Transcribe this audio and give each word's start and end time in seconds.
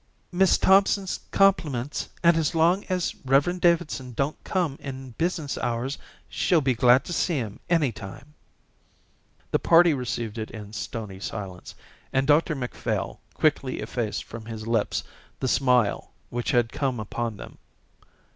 "Miss 0.31 0.57
Thompson's 0.57 1.19
compliments 1.29 2.09
and 2.23 2.35
as 2.35 2.55
long 2.55 2.85
as 2.89 3.13
Rev. 3.23 3.61
Davidson 3.61 4.13
don't 4.13 4.43
come 4.43 4.77
in 4.81 5.11
business 5.11 5.59
hours 5.59 5.99
she'll 6.27 6.59
be 6.59 6.73
glad 6.73 7.05
to 7.05 7.13
see 7.13 7.35
him 7.37 7.59
any 7.69 7.91
time." 7.91 8.33
The 9.51 9.59
party 9.59 9.93
received 9.93 10.39
it 10.39 10.49
in 10.49 10.73
stony 10.73 11.19
silence, 11.19 11.75
and 12.11 12.25
Dr 12.25 12.55
Macphail 12.55 13.19
quickly 13.35 13.79
effaced 13.79 14.23
from 14.23 14.47
his 14.47 14.65
lips 14.65 15.03
the 15.39 15.47
smile 15.47 16.09
which 16.31 16.49
had 16.49 16.71
come 16.73 16.99
upon 16.99 17.37
them. 17.37 17.59